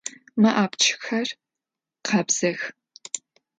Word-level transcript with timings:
Mı 0.41 0.51
apçxer 0.63 1.27
khabzex. 2.05 2.59